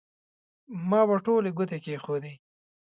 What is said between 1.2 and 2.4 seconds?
ټولې ګوتې کېښودې.